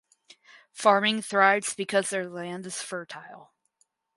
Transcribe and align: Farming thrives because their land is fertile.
Farming 0.73 1.21
thrives 1.21 1.75
because 1.75 2.09
their 2.09 2.27
land 2.27 2.65
is 2.65 2.81
fertile. 2.81 3.51